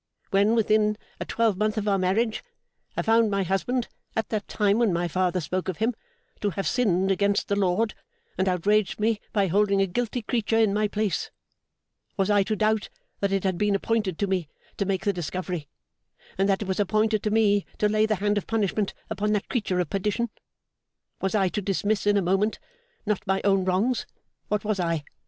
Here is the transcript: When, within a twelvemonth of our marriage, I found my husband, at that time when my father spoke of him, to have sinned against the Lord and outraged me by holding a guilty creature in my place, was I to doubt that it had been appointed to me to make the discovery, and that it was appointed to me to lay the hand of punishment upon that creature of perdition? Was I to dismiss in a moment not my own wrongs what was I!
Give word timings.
When, 0.31 0.55
within 0.55 0.97
a 1.19 1.25
twelvemonth 1.25 1.77
of 1.77 1.87
our 1.87 1.99
marriage, 1.99 2.43
I 2.97 3.03
found 3.03 3.29
my 3.29 3.43
husband, 3.43 3.87
at 4.15 4.29
that 4.29 4.47
time 4.47 4.79
when 4.79 4.91
my 4.91 5.07
father 5.07 5.39
spoke 5.39 5.67
of 5.67 5.77
him, 5.77 5.93
to 6.39 6.49
have 6.49 6.65
sinned 6.65 7.11
against 7.11 7.49
the 7.49 7.55
Lord 7.55 7.93
and 8.35 8.49
outraged 8.49 8.99
me 8.99 9.19
by 9.31 9.45
holding 9.45 9.79
a 9.79 9.85
guilty 9.85 10.23
creature 10.23 10.57
in 10.57 10.73
my 10.73 10.87
place, 10.87 11.29
was 12.17 12.31
I 12.31 12.41
to 12.41 12.55
doubt 12.55 12.89
that 13.19 13.31
it 13.31 13.43
had 13.43 13.59
been 13.59 13.75
appointed 13.75 14.17
to 14.17 14.25
me 14.25 14.49
to 14.77 14.85
make 14.85 15.05
the 15.05 15.13
discovery, 15.13 15.67
and 16.35 16.49
that 16.49 16.63
it 16.63 16.67
was 16.67 16.79
appointed 16.79 17.21
to 17.21 17.29
me 17.29 17.67
to 17.77 17.87
lay 17.87 18.07
the 18.07 18.15
hand 18.15 18.39
of 18.39 18.47
punishment 18.47 18.95
upon 19.07 19.33
that 19.33 19.49
creature 19.49 19.79
of 19.79 19.91
perdition? 19.91 20.31
Was 21.21 21.35
I 21.35 21.47
to 21.49 21.61
dismiss 21.61 22.07
in 22.07 22.17
a 22.17 22.23
moment 22.23 22.57
not 23.05 23.21
my 23.27 23.39
own 23.43 23.65
wrongs 23.65 24.07
what 24.47 24.63
was 24.63 24.79
I! 24.79 25.03